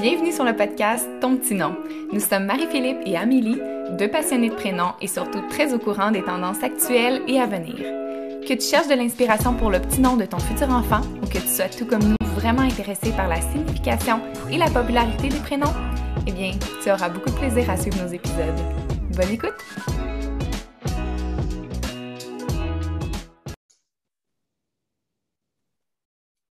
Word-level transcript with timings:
Bienvenue 0.00 0.30
sur 0.30 0.44
le 0.44 0.54
podcast 0.54 1.08
Ton 1.20 1.36
petit 1.36 1.54
nom. 1.54 1.76
Nous 2.12 2.20
sommes 2.20 2.44
Marie-Philippe 2.44 2.98
et 3.04 3.16
Amélie, 3.16 3.60
deux 3.98 4.08
passionnés 4.08 4.48
de 4.48 4.54
prénoms 4.54 4.92
et 5.00 5.08
surtout 5.08 5.40
très 5.50 5.74
au 5.74 5.78
courant 5.80 6.12
des 6.12 6.22
tendances 6.22 6.62
actuelles 6.62 7.20
et 7.26 7.40
à 7.40 7.46
venir. 7.46 7.74
Que 8.46 8.54
tu 8.54 8.60
cherches 8.60 8.86
de 8.86 8.94
l'inspiration 8.94 9.54
pour 9.54 9.72
le 9.72 9.80
petit 9.80 10.00
nom 10.00 10.16
de 10.16 10.24
ton 10.24 10.38
futur 10.38 10.70
enfant 10.70 11.00
ou 11.20 11.26
que 11.26 11.38
tu 11.38 11.48
sois 11.48 11.68
tout 11.68 11.84
comme 11.84 12.04
nous 12.04 12.26
vraiment 12.36 12.62
intéressé 12.62 13.10
par 13.10 13.26
la 13.26 13.40
signification 13.40 14.20
et 14.52 14.56
la 14.56 14.70
popularité 14.70 15.30
des 15.30 15.40
prénoms, 15.40 15.74
eh 16.28 16.30
bien, 16.30 16.52
tu 16.80 16.92
auras 16.92 17.08
beaucoup 17.08 17.30
de 17.30 17.36
plaisir 17.36 17.68
à 17.68 17.76
suivre 17.76 18.00
nos 18.00 18.12
épisodes. 18.12 18.54
Bonne 19.16 19.30
écoute! 19.32 20.07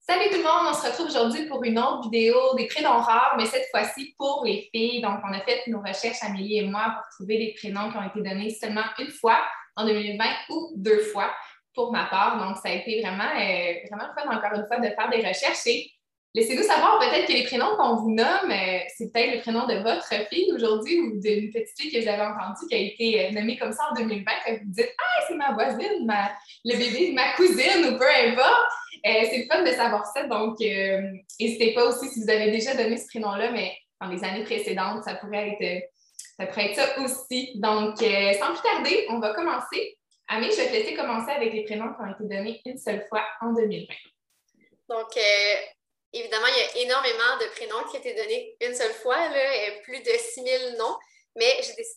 Salut 0.10 0.32
tout 0.32 0.38
le 0.38 0.44
monde, 0.44 0.70
on 0.70 0.74
se 0.74 0.88
retrouve 0.88 1.06
aujourd'hui 1.06 1.46
pour 1.46 1.64
une 1.64 1.78
autre 1.78 2.10
vidéo 2.10 2.56
des 2.58 2.66
prénoms 2.66 2.98
rares, 2.98 3.36
mais 3.38 3.46
cette 3.46 3.68
fois-ci 3.70 4.16
pour 4.18 4.42
les 4.44 4.68
filles. 4.74 5.04
Donc, 5.04 5.20
on 5.24 5.32
a 5.32 5.40
fait 5.42 5.62
nos 5.68 5.82
recherches, 5.82 6.24
Amélie 6.24 6.58
et 6.58 6.64
moi, 6.64 6.96
pour 6.96 7.04
trouver 7.12 7.38
des 7.38 7.54
prénoms 7.54 7.92
qui 7.92 7.98
ont 7.98 8.02
été 8.02 8.28
donnés 8.28 8.50
seulement 8.50 8.86
une 8.98 9.12
fois 9.12 9.38
en 9.76 9.86
2020 9.86 10.26
ou 10.50 10.72
deux 10.78 11.02
fois 11.02 11.30
pour 11.76 11.92
ma 11.92 12.06
part. 12.06 12.44
Donc, 12.44 12.58
ça 12.58 12.70
a 12.70 12.72
été 12.72 13.02
vraiment, 13.04 13.30
euh, 13.38 13.74
vraiment 13.88 14.12
fun, 14.16 14.36
encore 14.36 14.58
une 14.60 14.66
fois, 14.66 14.80
de 14.80 14.90
faire 14.96 15.12
des 15.12 15.28
recherches. 15.28 15.68
Et 15.68 15.92
laissez-nous 16.34 16.64
savoir 16.64 16.98
peut-être 16.98 17.28
que 17.28 17.34
les 17.34 17.44
prénoms 17.44 17.76
qu'on 17.78 17.98
vous 17.98 18.10
nomme, 18.10 18.50
euh, 18.50 18.80
c'est 18.98 19.14
peut-être 19.14 19.36
le 19.36 19.42
prénom 19.42 19.68
de 19.68 19.76
votre 19.76 20.12
fille 20.28 20.52
aujourd'hui 20.56 21.02
ou 21.02 21.22
d'une 21.22 21.52
petite 21.52 21.80
fille 21.80 21.92
que 21.92 22.02
vous 22.02 22.08
avez 22.08 22.24
entendue 22.24 22.66
qui 22.68 22.74
a 22.74 22.80
été 22.80 23.28
euh, 23.28 23.32
nommée 23.40 23.60
comme 23.60 23.74
ça 23.74 23.84
en 23.92 23.94
2020, 23.94 24.26
que 24.44 24.52
vous 24.54 24.72
dites 24.72 24.90
Ah, 24.98 25.24
c'est 25.28 25.36
ma 25.36 25.54
voisine, 25.54 26.12
le 26.66 26.78
bébé 26.78 27.12
de 27.12 27.14
ma 27.14 27.34
cousine 27.34 27.94
ou 27.94 28.00
peu 28.00 28.10
importe. 28.10 28.72
Euh, 29.06 29.26
c'est 29.30 29.38
le 29.38 29.46
fun 29.46 29.64
de 29.64 29.72
savoir 29.72 30.06
ça. 30.06 30.24
Donc, 30.24 30.62
euh, 30.62 31.02
n'hésitez 31.40 31.74
pas 31.74 31.86
aussi 31.86 32.10
si 32.10 32.22
vous 32.22 32.30
avez 32.30 32.52
déjà 32.52 32.76
donné 32.76 32.98
ce 32.98 33.08
prénom-là, 33.08 33.52
mais 33.52 33.78
dans 34.02 34.08
les 34.08 34.24
années 34.24 34.44
précédentes, 34.44 35.04
ça 35.04 35.16
pourrait 35.16 35.58
être 35.60 35.90
ça, 36.38 36.46
pourrait 36.48 36.72
être 36.72 37.02
aussi. 37.04 37.54
Donc, 37.56 38.02
euh, 38.02 38.34
sans 38.34 38.54
plus 38.54 38.62
tarder, 38.62 39.06
on 39.10 39.20
va 39.20 39.34
commencer. 39.34 39.98
Amé, 40.28 40.52
je 40.52 40.58
vais 40.58 40.68
te 40.68 40.74
laisser 40.74 40.94
commencer 40.96 41.32
avec 41.32 41.54
les 41.54 41.64
prénoms 41.64 41.94
qui 41.94 42.02
ont 42.02 42.14
été 42.14 42.36
donnés 42.36 42.62
une 42.66 42.78
seule 42.78 43.06
fois 43.10 43.26
en 43.42 43.54
2020. 43.54 43.88
Donc, 44.90 45.08
évidemment, 46.14 46.46
il 46.48 46.58
y 46.58 46.62
a 46.62 46.86
énormément 46.86 47.38
de 47.42 47.50
prénoms 47.56 47.84
qui 47.90 47.98
ont 47.98 48.00
été 48.00 48.14
donnés 48.14 48.56
une 48.62 48.76
seule 48.76 48.94
fois, 48.94 49.18
là, 49.18 49.72
plus 49.84 50.00
de 50.00 50.12
6000 50.12 50.78
noms, 50.78 50.96
mais 51.36 51.52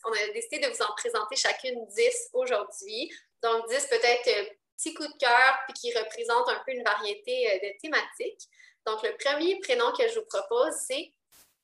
on 0.06 0.12
a 0.12 0.32
décidé 0.32 0.60
de 0.60 0.72
vous 0.72 0.82
en 0.82 0.94
présenter 0.96 1.36
chacune 1.36 1.86
10 1.86 2.30
aujourd'hui. 2.32 3.10
Donc, 3.42 3.68
10 3.68 3.86
peut-être 3.90 4.56
petit 4.82 4.94
coup 4.94 5.06
de 5.06 5.16
cœur, 5.18 5.58
puis 5.64 5.74
qui 5.74 5.96
représente 5.96 6.48
un 6.48 6.60
peu 6.66 6.72
une 6.72 6.82
variété 6.82 7.50
euh, 7.50 7.58
de 7.58 7.78
thématiques. 7.80 8.48
Donc, 8.86 9.02
le 9.02 9.16
premier 9.16 9.58
prénom 9.60 9.92
que 9.92 10.08
je 10.08 10.18
vous 10.18 10.26
propose, 10.26 10.74
c'est 10.86 11.12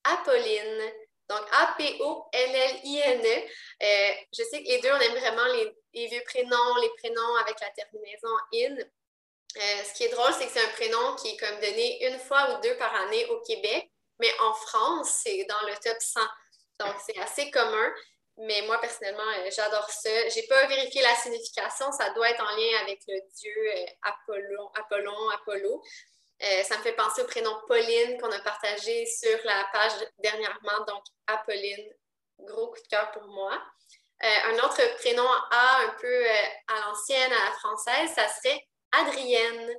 Apolline. 0.04 0.92
Donc, 1.28 1.40
A-P-O-L-L-I-N-E. 1.52 3.26
Euh, 3.82 4.12
je 4.32 4.42
sais 4.44 4.62
que 4.62 4.68
les 4.68 4.80
deux, 4.80 4.90
on 4.90 5.00
aime 5.00 5.18
vraiment 5.18 5.46
les, 5.92 6.06
vieux 6.06 6.22
prénoms, 6.24 6.76
les 6.80 6.90
prénoms 6.98 7.36
avec 7.36 7.60
la 7.60 7.70
terminaison 7.70 8.34
in. 8.54 8.76
Euh, 9.56 9.84
ce 9.84 9.94
qui 9.94 10.04
est 10.04 10.08
drôle, 10.10 10.32
c'est 10.32 10.46
que 10.46 10.52
c'est 10.52 10.64
un 10.64 10.68
prénom 10.68 11.16
qui 11.16 11.28
est 11.30 11.36
comme 11.36 11.58
donné 11.60 12.06
une 12.06 12.18
fois 12.18 12.54
ou 12.54 12.60
deux 12.62 12.76
par 12.76 12.94
année 12.94 13.26
au 13.26 13.40
Québec, 13.40 13.90
mais 14.20 14.30
en 14.40 14.54
France, 14.54 15.20
c'est 15.24 15.44
dans 15.44 15.66
le 15.66 15.74
top 15.82 15.98
100. 15.98 16.20
Donc, 16.80 16.94
c'est 17.04 17.18
assez 17.18 17.50
commun. 17.50 17.92
Mais 18.40 18.62
moi, 18.66 18.80
personnellement, 18.80 19.28
euh, 19.38 19.50
j'adore 19.50 19.90
ça. 19.90 20.28
J'ai 20.28 20.44
pas 20.44 20.66
vérifié 20.66 21.02
la 21.02 21.14
signification. 21.16 21.90
Ça 21.90 22.10
doit 22.10 22.30
être 22.30 22.42
en 22.42 22.56
lien 22.56 22.78
avec 22.82 23.00
le 23.08 23.20
dieu 23.34 23.52
euh, 23.74 23.84
Apollon, 24.02 24.70
Apollon, 24.74 25.28
Apollo. 25.30 25.82
Euh, 26.42 26.62
ça 26.62 26.78
me 26.78 26.82
fait 26.84 26.92
penser 26.92 27.22
au 27.22 27.26
prénom 27.26 27.52
Pauline 27.66 28.16
qu'on 28.20 28.30
a 28.30 28.38
partagé 28.38 29.06
sur 29.06 29.38
la 29.42 29.66
page 29.72 29.92
dernièrement. 30.18 30.84
Donc, 30.86 31.02
Apolline, 31.26 31.92
gros 32.38 32.68
coup 32.68 32.80
de 32.80 32.86
cœur 32.86 33.10
pour 33.10 33.24
moi. 33.24 33.60
un 34.20 34.54
autre 34.64 34.82
prénom 34.98 35.28
A, 35.50 35.80
un 35.86 35.96
peu 36.00 36.26
à 36.68 36.80
l'ancienne, 36.86 37.32
à 37.32 37.44
la 37.46 37.52
française, 37.58 38.10
ça 38.14 38.28
serait 38.28 38.64
Adrienne. 38.92 39.74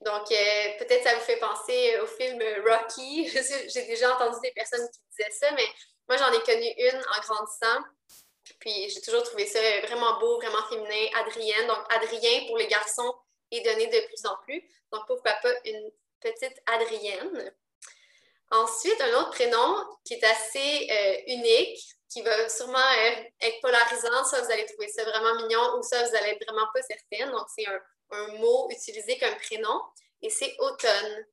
Donc, 0.00 0.28
peut-être 0.28 1.04
ça 1.04 1.14
vous 1.14 1.20
fait 1.20 1.36
penser 1.36 1.98
au 2.00 2.06
film 2.06 2.42
Rocky. 2.66 3.28
J'ai 3.68 3.84
déjà 3.84 4.14
entendu 4.14 4.38
des 4.42 4.52
personnes 4.52 4.88
qui 4.90 5.00
disaient 5.10 5.30
ça, 5.32 5.52
mais 5.52 5.68
moi, 6.10 6.16
j'en 6.18 6.32
ai 6.32 6.42
connu 6.42 6.66
une 6.76 6.98
en 6.98 7.20
grandissant. 7.20 7.84
Puis 8.58 8.90
j'ai 8.90 9.00
toujours 9.00 9.22
trouvé 9.22 9.46
ça 9.46 9.60
vraiment 9.86 10.18
beau, 10.18 10.38
vraiment 10.38 10.62
féminin. 10.68 11.06
Adrienne. 11.14 11.68
Donc, 11.68 11.78
Adrien 11.88 12.46
pour 12.48 12.58
les 12.58 12.66
garçons 12.66 13.14
est 13.52 13.60
donné 13.60 13.86
de 13.86 14.06
plus 14.08 14.26
en 14.26 14.36
plus. 14.42 14.60
Donc, 14.90 15.06
pourquoi 15.06 15.34
pas 15.34 15.52
une 15.64 15.88
petite 16.20 16.60
Adrienne? 16.66 17.54
Ensuite, 18.50 19.00
un 19.00 19.20
autre 19.20 19.30
prénom 19.30 19.76
qui 20.04 20.14
est 20.14 20.24
assez 20.24 20.88
euh, 20.90 21.32
unique, 21.32 21.78
qui 22.08 22.22
va 22.22 22.48
sûrement 22.48 22.78
euh, 22.78 23.22
être 23.42 23.60
polarisant. 23.60 24.24
Ça, 24.24 24.42
vous 24.42 24.50
allez 24.50 24.66
trouver 24.66 24.88
ça 24.88 25.04
vraiment 25.04 25.36
mignon 25.36 25.78
ou 25.78 25.82
ça, 25.84 26.02
vous 26.02 26.10
n'allez 26.10 26.36
vraiment 26.44 26.66
pas 26.74 26.82
certaine. 26.82 27.30
Donc, 27.30 27.46
c'est 27.56 27.66
un, 27.66 27.80
mot 28.38 28.68
utilisé 28.70 29.16
comme 29.20 29.36
prénom 29.36 29.80
et 30.22 30.28
c'est 30.28 30.56
automne. 30.58 31.26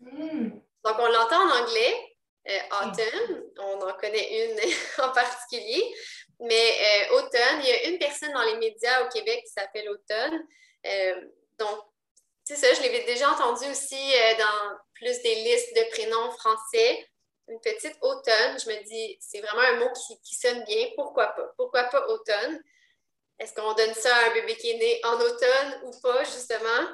Hmm. 0.00 0.48
Donc, 0.84 0.96
on 0.98 1.06
l'entend 1.06 1.42
en 1.42 1.62
anglais, 1.62 2.15
euh, 2.48 2.60
autumn, 2.70 3.42
on 3.58 3.80
en 3.80 3.92
connaît 3.94 4.46
une 4.46 4.60
en 5.02 5.10
particulier, 5.10 5.94
mais 6.40 7.08
euh, 7.10 7.16
automne, 7.16 7.60
il 7.60 7.68
y 7.68 7.72
a 7.72 7.84
une 7.88 7.98
personne 7.98 8.32
dans 8.32 8.42
les 8.42 8.56
médias 8.58 9.04
au 9.04 9.08
Québec 9.08 9.42
qui 9.44 9.52
s'appelle 9.52 9.88
Automne. 9.88 10.46
Euh, 10.86 11.20
donc, 11.58 11.80
c'est 12.44 12.54
ça, 12.54 12.72
je 12.72 12.82
l'avais 12.82 13.02
déjà 13.04 13.30
entendu 13.30 13.68
aussi 13.68 14.12
dans 14.38 14.76
plus 14.94 15.20
des 15.22 15.34
listes 15.34 15.74
de 15.74 15.90
prénoms 15.90 16.30
français. 16.32 17.08
Une 17.48 17.60
petite 17.60 17.96
automne, 18.02 18.58
je 18.64 18.68
me 18.68 18.84
dis, 18.84 19.18
c'est 19.20 19.40
vraiment 19.40 19.62
un 19.62 19.76
mot 19.80 19.90
qui, 20.22 20.34
sonne 20.36 20.62
bien. 20.64 20.86
Pourquoi 20.94 21.26
pas? 21.28 21.52
Pourquoi 21.56 21.84
pas 21.84 22.06
automne? 22.06 22.62
Est-ce 23.40 23.52
qu'on 23.52 23.74
donne 23.74 23.94
ça 23.94 24.14
à 24.14 24.30
un 24.30 24.34
bébé 24.34 24.56
qui 24.56 24.70
est 24.70 24.78
né 24.78 25.00
en 25.04 25.20
automne 25.20 25.80
ou 25.84 25.90
pas, 26.00 26.22
justement? 26.22 26.88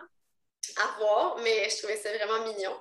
À 0.77 0.99
voir, 0.99 1.39
mais 1.39 1.69
je 1.69 1.77
trouvais 1.79 1.97
ça 1.97 2.17
vraiment 2.17 2.47
mignon. 2.47 2.75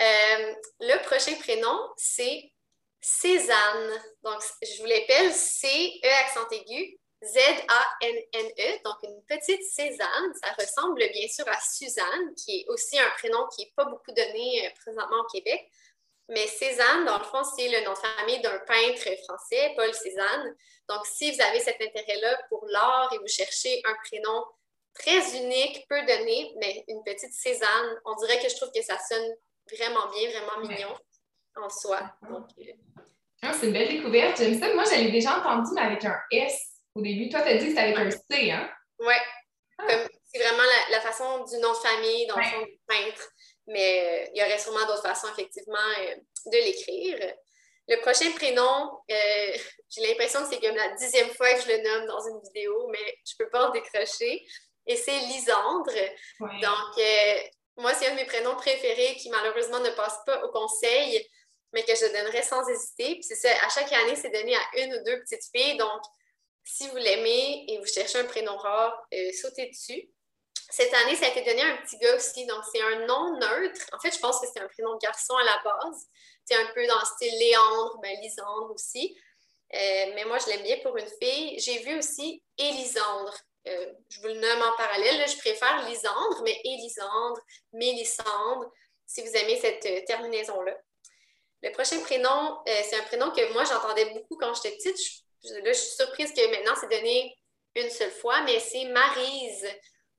Euh, 0.00 0.54
le 0.80 1.02
prochain 1.04 1.34
prénom, 1.36 1.90
c'est 1.96 2.52
Cézanne. 3.00 4.02
Donc, 4.22 4.40
je 4.62 4.78
vous 4.80 4.86
l'appelle 4.86 5.32
C-E 5.32 6.08
accent 6.24 6.48
aigu, 6.50 6.98
Z-A-N-N-E. 7.22 8.82
Donc, 8.84 8.96
une 9.02 9.22
petite 9.24 9.62
Cézanne. 9.64 10.32
Ça 10.42 10.52
ressemble 10.58 11.08
bien 11.12 11.28
sûr 11.28 11.48
à 11.48 11.58
Suzanne, 11.60 12.34
qui 12.36 12.60
est 12.60 12.68
aussi 12.68 12.98
un 12.98 13.10
prénom 13.18 13.46
qui 13.48 13.62
n'est 13.64 13.72
pas 13.76 13.84
beaucoup 13.84 14.12
donné 14.12 14.66
euh, 14.66 14.70
présentement 14.80 15.20
au 15.20 15.26
Québec. 15.26 15.68
Mais 16.28 16.46
Cézanne, 16.46 17.06
dans 17.06 17.18
le 17.18 17.24
fond, 17.24 17.42
c'est 17.56 17.68
le 17.68 17.84
nom 17.84 17.92
de 17.92 17.98
famille 17.98 18.40
d'un 18.40 18.58
peintre 18.58 19.08
français, 19.24 19.72
Paul 19.76 19.92
Cézanne. 19.94 20.56
Donc, 20.88 21.06
si 21.06 21.32
vous 21.32 21.40
avez 21.40 21.60
cet 21.60 21.80
intérêt-là 21.80 22.38
pour 22.50 22.64
l'art 22.66 23.10
et 23.14 23.18
vous 23.18 23.26
cherchez 23.26 23.80
un 23.84 23.94
prénom 24.04 24.44
très 24.94 25.36
unique, 25.36 25.86
peu 25.88 26.00
donné, 26.02 26.52
mais 26.58 26.84
une 26.88 27.02
petite 27.02 27.32
Cézanne, 27.32 28.00
on 28.04 28.14
dirait 28.16 28.40
que 28.40 28.48
je 28.48 28.56
trouve 28.56 28.70
que 28.72 28.82
ça 28.82 28.98
sonne 28.98 29.36
vraiment 29.76 30.10
bien, 30.10 30.30
vraiment 30.30 30.68
mignon 30.68 30.94
en 31.62 31.68
soi. 31.68 32.00
Euh, 32.30 32.72
ah, 33.42 33.52
c'est 33.52 33.66
une 33.66 33.72
belle 33.72 33.88
découverte. 33.88 34.38
J'aime 34.38 34.58
ça. 34.58 34.72
Moi, 34.74 34.84
j'avais 34.84 35.10
déjà 35.10 35.38
entendu, 35.38 35.70
mais 35.74 35.82
avec 35.82 36.04
un 36.04 36.18
S 36.30 36.58
au 36.94 37.02
début. 37.02 37.28
Toi, 37.28 37.42
tu 37.42 37.48
as 37.48 37.54
dit 37.54 37.64
que 37.64 37.70
c'était 37.70 37.80
avec 37.80 37.96
un 37.96 38.10
C, 38.10 38.50
hein? 38.50 38.68
Oui. 38.98 39.14
Ah. 39.78 39.86
C'est 40.24 40.42
vraiment 40.42 40.64
la, 40.90 41.00
façon 41.00 41.44
du 41.44 41.56
nom 41.58 41.72
de 41.72 41.76
famille, 41.76 42.26
dans 42.26 42.36
le 42.36 42.44
fond 42.44 42.62
du 42.62 42.78
peintre. 42.86 43.28
Mais 43.66 44.26
euh, 44.26 44.30
il 44.34 44.40
y 44.40 44.44
aurait 44.44 44.58
sûrement 44.58 44.86
d'autres 44.86 45.02
façons, 45.02 45.28
effectivement, 45.32 45.78
euh, 46.00 46.14
de 46.46 46.56
l'écrire. 46.56 47.34
Le 47.88 48.00
prochain 48.00 48.30
prénom, 48.32 48.98
j'ai 49.08 50.06
l'impression 50.06 50.42
que 50.42 50.48
c'est 50.48 50.60
comme 50.60 50.76
la 50.76 50.90
dixième 50.96 51.30
fois 51.30 51.54
que 51.54 51.62
je 51.62 51.68
le 51.68 51.82
nomme 51.82 52.06
dans 52.06 52.20
une 52.28 52.40
vidéo, 52.42 52.88
mais 52.88 53.18
je 53.24 53.34
ne 53.38 53.44
peux 53.44 53.50
pas 53.50 53.68
en 53.68 53.70
décrocher. 53.70 54.44
Et 54.86 54.96
c'est 54.96 55.18
Lisandre. 55.20 55.92
Donc, 56.40 57.04
moi, 57.78 57.94
c'est 57.94 58.08
un 58.08 58.10
de 58.10 58.16
mes 58.16 58.26
prénoms 58.26 58.56
préférés 58.56 59.16
qui 59.16 59.30
malheureusement 59.30 59.80
ne 59.80 59.90
passe 59.90 60.18
pas 60.26 60.42
au 60.44 60.50
conseil, 60.50 61.26
mais 61.72 61.84
que 61.84 61.94
je 61.94 62.06
donnerais 62.06 62.42
sans 62.42 62.66
hésiter. 62.68 63.14
Puis 63.14 63.22
c'est 63.22 63.36
ça, 63.36 63.50
à 63.64 63.68
chaque 63.68 63.92
année, 63.92 64.16
c'est 64.16 64.30
donné 64.30 64.54
à 64.54 64.62
une 64.78 64.94
ou 64.94 65.04
deux 65.04 65.20
petites 65.20 65.44
filles. 65.54 65.76
Donc, 65.76 66.02
si 66.64 66.88
vous 66.88 66.96
l'aimez 66.96 67.64
et 67.68 67.78
vous 67.78 67.86
cherchez 67.86 68.18
un 68.18 68.24
prénom 68.24 68.56
rare, 68.56 69.06
euh, 69.14 69.30
sautez 69.32 69.68
dessus. 69.70 70.10
Cette 70.70 70.92
année, 70.92 71.16
ça 71.16 71.26
a 71.26 71.28
été 71.30 71.42
donné 71.42 71.62
à 71.62 71.72
un 71.72 71.76
petit 71.78 71.96
gars 71.98 72.14
aussi, 72.14 72.44
donc 72.46 72.62
c'est 72.70 72.82
un 72.82 73.06
nom 73.06 73.38
neutre. 73.38 73.86
En 73.92 73.98
fait, 74.00 74.14
je 74.14 74.18
pense 74.18 74.38
que 74.40 74.46
c'est 74.52 74.60
un 74.60 74.68
prénom 74.68 74.98
garçon 74.98 75.34
à 75.36 75.44
la 75.44 75.62
base. 75.64 76.06
C'est 76.44 76.56
un 76.56 76.66
peu 76.74 76.86
dans 76.86 76.98
le 76.98 77.06
style 77.06 77.38
Léandre, 77.38 77.98
ben 78.02 78.14
Lisandre 78.20 78.70
aussi. 78.74 79.16
Euh, 79.74 80.12
mais 80.14 80.24
moi, 80.24 80.38
je 80.38 80.46
l'aime 80.46 80.62
bien 80.62 80.78
pour 80.82 80.96
une 80.96 81.08
fille. 81.22 81.58
J'ai 81.58 81.78
vu 81.78 81.96
aussi 81.98 82.42
Élisandre. 82.58 83.34
Euh, 83.68 83.92
je 84.08 84.20
vous 84.20 84.28
le 84.28 84.34
nomme 84.34 84.62
en 84.62 84.76
parallèle, 84.76 85.28
je 85.28 85.36
préfère 85.38 85.86
Lisandre, 85.88 86.42
mais 86.42 86.58
Élisandre, 86.64 87.40
Mélissandre, 87.72 88.70
si 89.06 89.22
vous 89.22 89.36
aimez 89.36 89.58
cette 89.60 89.84
euh, 89.86 90.00
terminaison-là. 90.06 90.76
Le 91.62 91.72
prochain 91.72 92.00
prénom, 92.00 92.58
euh, 92.68 92.80
c'est 92.84 92.96
un 92.96 93.02
prénom 93.02 93.30
que 93.30 93.52
moi, 93.52 93.64
j'entendais 93.64 94.06
beaucoup 94.10 94.36
quand 94.36 94.54
j'étais 94.54 94.76
petite. 94.76 94.96
là, 95.44 95.72
je 95.72 95.78
suis 95.78 95.96
surprise 95.96 96.32
que 96.32 96.50
maintenant, 96.50 96.74
c'est 96.80 96.90
donné 96.90 97.36
une 97.74 97.90
seule 97.90 98.10
fois, 98.10 98.42
mais 98.42 98.60
c'est 98.60 98.84
Marise. 98.86 99.66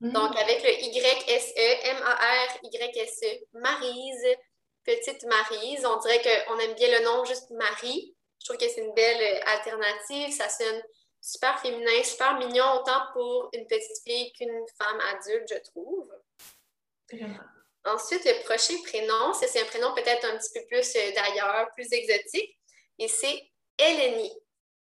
Mm. 0.00 0.12
Donc, 0.12 0.36
avec 0.36 0.62
le 0.62 0.70
Y-S-E, 0.70 1.86
M-A-R-Y-S-E, 1.88 3.46
Marise. 3.54 4.36
Petite 4.84 5.24
Marise. 5.24 5.84
On 5.84 5.98
dirait 5.98 6.22
qu'on 6.22 6.58
aime 6.58 6.74
bien 6.74 6.98
le 6.98 7.04
nom 7.04 7.24
juste 7.24 7.50
Marie. 7.50 8.14
Je 8.40 8.46
trouve 8.46 8.56
que 8.56 8.68
c'est 8.68 8.80
une 8.80 8.94
belle 8.94 9.42
alternative. 9.46 10.32
Ça 10.34 10.48
sonne 10.48 10.82
super 11.20 11.60
féminin, 11.60 12.02
super 12.02 12.38
mignon, 12.38 12.64
autant 12.80 13.00
pour 13.12 13.50
une 13.52 13.66
petite 13.66 14.02
fille 14.04 14.32
qu'une 14.32 14.64
femme 14.80 15.00
adulte, 15.00 15.48
je 15.50 15.58
trouve. 15.70 16.10
Ensuite, 17.84 18.24
le 18.24 18.42
prochain 18.44 18.74
prénom, 18.84 19.32
c'est 19.32 19.60
un 19.60 19.64
prénom 19.64 19.94
peut-être 19.94 20.24
un 20.26 20.36
petit 20.36 20.52
peu 20.54 20.66
plus 20.66 20.96
euh, 20.96 21.12
d'ailleurs, 21.14 21.68
plus 21.74 21.90
exotique, 21.92 22.58
et 22.98 23.08
c'est 23.08 23.50
Eleni. 23.78 24.30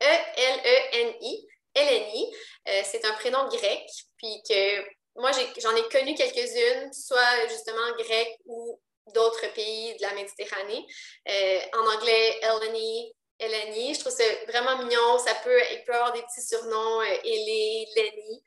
E-L-E-N-I. 0.02 1.48
Eleni. 1.76 2.36
Euh, 2.68 2.82
c'est 2.84 3.06
un 3.06 3.14
prénom 3.14 3.48
grec, 3.50 3.88
puis 4.18 4.42
que 4.50 4.82
moi, 5.16 5.32
j'en 5.32 5.76
ai, 5.76 5.88
connu 5.90 6.16
quelques-unes, 6.16 6.92
soit 6.94 7.48
justement 7.50 7.92
grec 7.98 8.40
ou 8.46 8.80
d'autres 9.14 9.54
pays 9.54 9.96
de 9.96 10.02
la 10.02 10.14
Méditerranée. 10.14 10.86
Euh, 11.30 11.60
en 11.74 11.96
anglais, 11.96 12.40
Eleni, 12.42 13.14
Eleni. 13.40 13.94
Je 13.94 14.00
trouve 14.00 14.12
ça 14.12 14.24
vraiment 14.48 14.78
mignon. 14.78 15.18
Ça 15.20 15.36
peut, 15.44 15.60
il 15.72 15.84
peut 15.84 15.94
avoir 15.94 16.14
des 16.14 16.22
petits 16.22 16.42
surnoms, 16.42 17.02
euh, 17.02 17.18
Elé, 17.24 17.88
Lenny. 17.96 18.44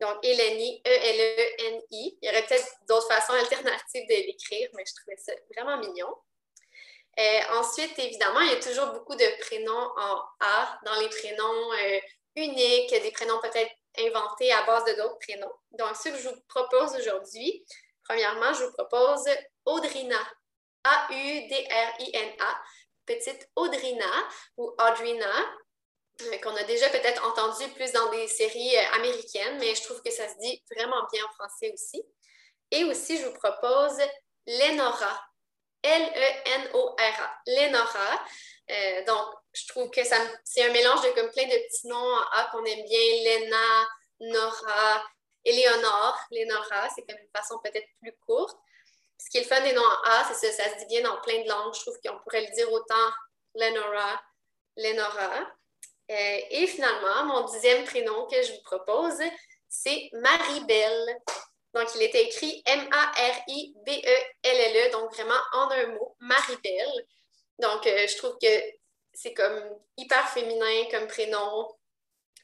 Donc, 0.00 0.18
Eleni, 0.22 0.80
E-L-E-N-I. 0.86 2.18
Il 2.22 2.26
y 2.26 2.30
aurait 2.30 2.46
peut-être 2.46 2.68
d'autres 2.88 3.08
façons 3.08 3.32
alternatives 3.32 4.06
de 4.08 4.14
l'écrire, 4.14 4.68
mais 4.74 4.84
je 4.86 4.94
trouvais 4.94 5.16
ça 5.16 5.32
vraiment 5.56 5.78
mignon. 5.78 6.14
Euh, 7.18 7.40
ensuite, 7.58 7.98
évidemment, 7.98 8.40
il 8.40 8.52
y 8.52 8.54
a 8.54 8.60
toujours 8.60 8.92
beaucoup 8.92 9.16
de 9.16 9.40
prénoms 9.40 9.90
en 9.96 10.22
A 10.40 10.80
dans 10.84 11.00
les 11.00 11.08
prénoms 11.08 11.72
euh, 11.72 11.98
uniques, 12.36 12.90
des 12.90 13.10
prénoms 13.10 13.40
peut-être 13.40 13.72
inventés 13.98 14.52
à 14.52 14.62
base 14.62 14.84
de 14.84 14.92
d'autres 14.92 15.18
prénoms. 15.18 15.52
Donc, 15.72 15.96
ce 15.96 16.10
que 16.10 16.16
je 16.16 16.28
vous 16.28 16.40
propose 16.48 16.94
aujourd'hui, 16.94 17.64
premièrement, 18.04 18.52
je 18.52 18.64
vous 18.64 18.72
propose 18.72 19.24
Audrina. 19.64 20.18
A-U-D-R-I-N-A. 20.84 22.62
Petite 23.08 23.48
Audrina 23.56 24.28
ou 24.58 24.74
Audrina, 24.78 25.56
euh, 26.22 26.38
qu'on 26.38 26.54
a 26.54 26.62
déjà 26.64 26.88
peut-être 26.90 27.24
entendu 27.26 27.66
plus 27.72 27.90
dans 27.92 28.10
des 28.10 28.28
séries 28.28 28.76
américaines, 28.94 29.58
mais 29.58 29.74
je 29.74 29.82
trouve 29.82 30.02
que 30.02 30.10
ça 30.10 30.28
se 30.28 30.36
dit 30.38 30.62
vraiment 30.70 31.06
bien 31.12 31.24
en 31.24 31.32
français 31.32 31.72
aussi. 31.72 32.04
Et 32.70 32.84
aussi, 32.84 33.16
je 33.16 33.26
vous 33.26 33.34
propose 33.34 33.98
Lenora. 34.46 35.24
L-E-N-O-R-A, 35.82 37.42
Lenora. 37.46 38.24
Euh, 38.70 39.04
donc, 39.06 39.28
je 39.54 39.66
trouve 39.68 39.90
que 39.90 40.00
c'est 40.04 40.62
un 40.62 40.72
mélange 40.72 41.02
de 41.02 41.10
comme 41.10 41.30
plein 41.30 41.46
de 41.46 41.66
petits 41.66 41.86
noms 41.86 42.16
A 42.32 42.48
qu'on 42.52 42.64
aime 42.64 42.84
bien, 42.84 43.00
Lena, 43.24 43.88
Nora, 44.20 45.04
Eleonore, 45.44 46.18
Lenora, 46.30 46.88
c'est 46.94 47.06
comme 47.06 47.18
une 47.18 47.30
façon 47.34 47.58
peut-être 47.62 47.88
plus 48.00 48.14
courte. 48.26 48.58
Ce 49.18 49.30
qui 49.30 49.38
est 49.38 49.42
le 49.42 49.46
fun 49.46 49.60
des 49.62 49.72
noms 49.72 49.82
en 49.82 50.10
A, 50.10 50.24
c'est 50.32 50.52
ça, 50.52 50.64
ça 50.64 50.70
se 50.70 50.78
dit 50.78 50.86
bien 50.86 51.02
dans 51.02 51.20
plein 51.20 51.42
de 51.42 51.48
langues. 51.48 51.74
Je 51.74 51.80
trouve 51.80 51.98
qu'on 52.04 52.18
pourrait 52.20 52.46
le 52.46 52.54
dire 52.54 52.72
autant 52.72 53.10
Lenora, 53.54 54.20
Lenora. 54.76 55.46
Euh, 56.10 56.40
et 56.50 56.66
finalement, 56.66 57.24
mon 57.24 57.44
dixième 57.46 57.84
prénom 57.84 58.26
que 58.26 58.42
je 58.42 58.52
vous 58.52 58.62
propose, 58.62 59.20
c'est 59.68 60.08
Marie-Belle. 60.12 61.18
Donc, 61.74 61.88
il 61.96 62.02
était 62.02 62.24
écrit 62.24 62.62
M-A-R-I-B-E-L-L-E, 62.64 63.20
donc 64.92 65.12
vraiment 65.12 65.40
en 65.52 65.70
un 65.70 65.86
mot, 65.88 66.16
Maribel. 66.20 67.06
Donc, 67.58 67.86
euh, 67.86 68.06
je 68.06 68.16
trouve 68.16 68.38
que 68.40 68.48
c'est 69.12 69.34
comme 69.34 69.62
hyper 69.96 70.28
féminin 70.30 70.88
comme 70.90 71.06
prénom. 71.08 71.68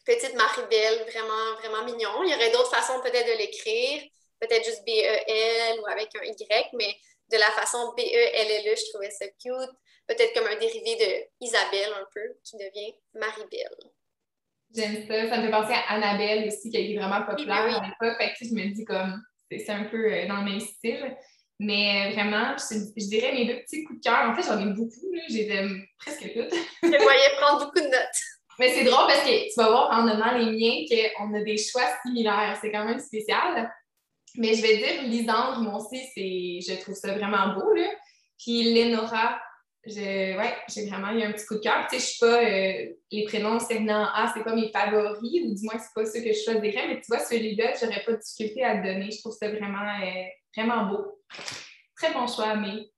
Petite 0.04 0.34
Maribel, 0.34 1.06
vraiment, 1.10 1.54
vraiment 1.54 1.84
mignon. 1.84 2.22
Il 2.24 2.30
y 2.30 2.34
aurait 2.34 2.50
d'autres 2.50 2.74
façons 2.74 3.00
peut-être 3.00 3.26
de 3.26 3.38
l'écrire, 3.38 4.02
peut-être 4.40 4.64
juste 4.64 4.84
B-E-L 4.84 5.80
ou 5.80 5.86
avec 5.86 6.08
un 6.16 6.24
Y, 6.24 6.70
mais 6.74 6.94
de 7.30 7.38
la 7.38 7.50
façon 7.52 7.92
B-E-L-L-E, 7.96 8.74
je 8.76 8.90
trouvais 8.90 9.10
ça 9.10 9.26
cute. 9.26 9.74
Peut-être 10.06 10.34
comme 10.34 10.46
un 10.46 10.58
dérivé 10.58 10.96
de 10.96 11.44
Isabelle 11.44 11.92
un 11.96 12.06
peu, 12.12 12.36
qui 12.44 12.56
devient 12.58 12.94
Maribel. 13.14 13.70
J'aime 14.74 15.06
ça. 15.06 15.28
Ça 15.28 15.38
me 15.38 15.44
fait 15.44 15.50
penser 15.50 15.72
à 15.72 15.94
Annabelle 15.94 16.48
aussi, 16.48 16.70
qui 16.70 16.76
été 16.76 16.98
vraiment 16.98 17.24
populaire 17.24 17.80
à 17.80 17.86
l'époque. 17.86 18.18
Fait 18.18 18.34
que, 18.38 18.44
je 18.46 18.54
me 18.54 18.74
dis 18.74 18.84
comme, 18.84 19.22
c'est 19.50 19.70
un 19.70 19.84
peu 19.84 20.12
euh, 20.12 20.26
dans 20.26 20.38
le 20.38 20.50
même 20.50 20.60
style. 20.60 21.16
Mais 21.60 22.08
euh, 22.08 22.12
vraiment, 22.14 22.56
je, 22.58 23.08
dirais 23.08 23.32
mes 23.32 23.46
deux 23.46 23.60
petits 23.60 23.84
coups 23.84 24.00
de 24.00 24.04
cœur. 24.04 24.28
En 24.28 24.34
fait, 24.34 24.42
j'en 24.42 24.60
ai 24.60 24.72
beaucoup. 24.74 25.14
J'ai 25.28 25.48
presque 25.98 26.32
toutes. 26.34 26.54
je 26.82 27.02
voyais 27.02 27.36
prendre 27.40 27.64
beaucoup 27.64 27.80
de 27.80 27.90
notes. 27.90 28.20
Mais 28.58 28.72
c'est 28.72 28.84
drôle 28.84 29.06
parce 29.06 29.22
que 29.22 29.44
tu 29.48 29.54
vas 29.56 29.68
voir 29.68 29.90
en 29.90 30.04
nommant 30.04 30.36
les 30.36 30.46
miens 30.46 31.10
qu'on 31.16 31.34
a 31.34 31.40
des 31.40 31.56
choix 31.56 31.86
similaires. 32.04 32.58
C'est 32.60 32.70
quand 32.70 32.84
même 32.84 33.00
spécial. 33.00 33.72
Mais 34.36 34.54
je 34.54 34.62
vais 34.62 34.76
dire 34.78 35.02
Lisandre, 35.04 35.60
moi 35.60 35.80
aussi, 35.80 36.60
je 36.60 36.80
trouve 36.80 36.94
ça 36.94 37.14
vraiment 37.14 37.54
beau. 37.54 37.72
Là. 37.72 37.88
Puis 38.38 38.74
Lénora, 38.74 39.40
je, 39.86 40.36
ouais, 40.36 40.56
j'ai 40.68 40.88
vraiment 40.88 41.10
eu 41.10 41.22
un 41.22 41.32
petit 41.32 41.46
coup 41.46 41.54
de 41.54 41.60
cœur. 41.60 41.86
Tu 41.88 41.98
sais, 41.98 42.00
je 42.00 42.10
suis 42.10 42.18
pas, 42.18 42.42
euh, 42.42 42.94
les 43.10 43.24
prénoms 43.24 43.58
terminant 43.58 44.02
en 44.02 44.06
A, 44.06 44.32
c'est 44.34 44.42
pas 44.42 44.54
mes 44.54 44.70
favoris, 44.72 45.42
ou 45.44 45.54
du 45.54 45.62
moins, 45.62 45.78
c'est 45.78 45.94
pas 45.94 46.06
ceux 46.06 46.22
que 46.22 46.32
je 46.32 46.42
choisirais, 46.42 46.88
mais 46.88 47.00
tu 47.00 47.06
vois, 47.08 47.20
celui-là, 47.20 47.74
j'aurais 47.78 48.02
pas 48.02 48.12
de 48.12 48.18
difficulté 48.18 48.64
à 48.64 48.76
donner. 48.76 49.10
Je 49.10 49.20
trouve 49.20 49.36
ça 49.36 49.48
vraiment, 49.48 49.86
euh, 50.02 50.24
vraiment 50.56 50.86
beau. 50.86 51.22
Très 51.96 52.12
bon 52.12 52.26
choix, 52.26 52.54
mais. 52.56 52.90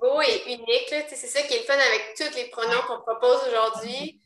Beau 0.00 0.20
et 0.22 0.52
unique, 0.52 0.94
c'est 1.08 1.16
ça 1.16 1.42
qui 1.42 1.54
est 1.54 1.58
le 1.58 1.64
fun 1.64 1.74
avec 1.74 2.14
tous 2.16 2.36
les 2.36 2.48
pronoms 2.50 2.82
qu'on 2.86 3.00
propose 3.00 3.40
aujourd'hui. 3.48 4.19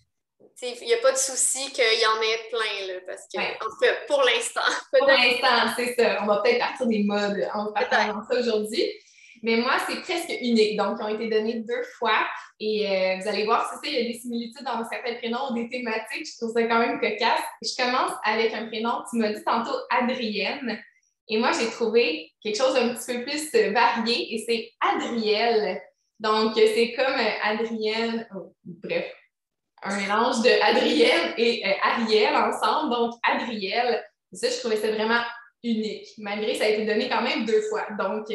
Il 0.62 0.86
n'y 0.86 0.94
a 0.94 0.98
pas 0.98 1.12
de 1.12 1.16
souci 1.16 1.70
qu'il 1.72 1.84
y 1.84 2.06
en 2.06 2.20
ait 2.22 2.48
plein, 2.50 2.86
là, 2.86 3.00
parce 3.06 3.22
que, 3.32 3.38
en 3.38 3.70
tout 3.70 3.78
cas, 3.80 3.94
pour 4.06 4.22
l'instant. 4.22 4.60
Pour 4.98 5.06
l'instant, 5.06 5.74
c'est 5.76 5.94
ça. 5.94 6.22
On 6.22 6.26
va 6.26 6.40
peut-être 6.42 6.58
partir 6.58 6.86
des 6.86 7.02
modes 7.02 7.48
en 7.52 7.72
parlant 7.72 8.22
ça 8.30 8.38
aujourd'hui. 8.38 8.92
Mais 9.42 9.56
moi, 9.56 9.72
c'est 9.86 10.00
presque 10.00 10.30
unique. 10.40 10.78
Donc, 10.78 10.96
ils 10.98 11.04
ont 11.04 11.08
été 11.08 11.28
donnés 11.28 11.60
deux 11.60 11.82
fois. 11.98 12.26
Et 12.58 12.88
euh, 12.88 13.16
vous 13.20 13.28
allez 13.28 13.44
voir, 13.44 13.68
c'est 13.68 13.74
ça, 13.76 13.92
il 13.92 14.02
y 14.02 14.06
a 14.06 14.12
des 14.12 14.18
similitudes 14.18 14.64
dans 14.64 14.82
certains 14.88 15.16
prénoms 15.16 15.50
ou 15.50 15.54
des 15.54 15.68
thématiques. 15.68 16.26
Je 16.26 16.36
trouve 16.38 16.52
ça 16.54 16.62
quand 16.62 16.78
même 16.78 16.98
cocasse. 16.98 17.42
Je 17.60 17.76
commence 17.76 18.12
avec 18.24 18.54
un 18.54 18.66
prénom, 18.68 19.02
tu 19.10 19.18
m'as 19.18 19.32
dit 19.32 19.44
tantôt 19.44 19.76
Adrienne. 19.90 20.80
Et 21.28 21.38
moi, 21.38 21.50
j'ai 21.52 21.68
trouvé 21.70 22.32
quelque 22.42 22.56
chose 22.56 22.74
d'un 22.74 22.94
petit 22.94 23.18
peu 23.18 23.24
plus 23.24 23.72
varié 23.72 24.34
et 24.34 24.44
c'est 24.46 24.70
Adrielle. 24.80 25.80
Donc, 26.20 26.54
c'est 26.54 26.94
comme 26.96 27.14
euh, 27.14 27.30
Adrienne, 27.42 28.26
oh, 28.34 28.54
bref, 28.64 29.12
un 29.84 29.96
mélange 29.96 30.42
de 30.42 30.50
Adrienne 30.62 31.34
et 31.36 31.62
euh, 31.66 31.72
Ariel 31.82 32.34
ensemble. 32.34 32.90
Donc, 32.94 33.14
Adrielle, 33.22 34.04
ça, 34.32 34.48
je 34.50 34.58
trouvais 34.58 34.76
ça 34.76 34.90
vraiment 34.90 35.20
unique, 35.62 36.08
malgré 36.18 36.52
que 36.52 36.58
ça 36.58 36.64
a 36.64 36.68
été 36.68 36.84
donné 36.84 37.08
quand 37.08 37.22
même 37.22 37.44
deux 37.44 37.62
fois. 37.62 37.86
Donc, 37.98 38.26